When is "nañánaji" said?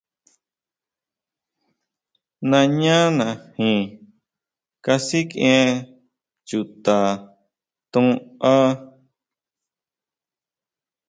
2.51-3.69